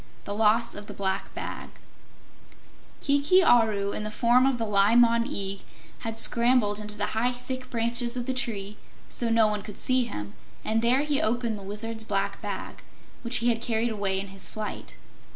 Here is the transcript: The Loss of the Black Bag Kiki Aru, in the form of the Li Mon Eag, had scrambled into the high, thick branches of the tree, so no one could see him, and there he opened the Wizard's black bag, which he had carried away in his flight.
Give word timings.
The 0.23 0.33
Loss 0.33 0.73
of 0.73 0.87
the 0.87 0.95
Black 0.95 1.31
Bag 1.35 1.69
Kiki 3.01 3.43
Aru, 3.43 3.91
in 3.91 4.03
the 4.03 4.09
form 4.09 4.47
of 4.47 4.57
the 4.57 4.65
Li 4.65 4.95
Mon 4.95 5.25
Eag, 5.25 5.61
had 5.99 6.17
scrambled 6.17 6.79
into 6.79 6.97
the 6.97 7.13
high, 7.13 7.31
thick 7.31 7.69
branches 7.69 8.17
of 8.17 8.25
the 8.25 8.33
tree, 8.33 8.77
so 9.09 9.29
no 9.29 9.45
one 9.45 9.61
could 9.61 9.77
see 9.77 10.05
him, 10.05 10.33
and 10.65 10.81
there 10.81 11.01
he 11.01 11.21
opened 11.21 11.55
the 11.59 11.63
Wizard's 11.63 12.03
black 12.03 12.41
bag, 12.41 12.81
which 13.21 13.37
he 13.45 13.49
had 13.49 13.61
carried 13.61 13.91
away 13.91 14.19
in 14.19 14.29
his 14.29 14.49
flight. 14.49 14.93